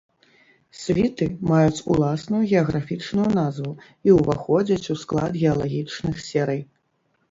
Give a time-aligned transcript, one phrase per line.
[0.83, 3.73] Світы маюць уласную геаграфічную назву
[4.09, 6.61] і ўваходзяць у склад геалагічных серый.